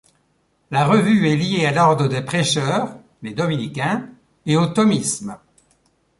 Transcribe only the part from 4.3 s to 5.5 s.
et au thomisme.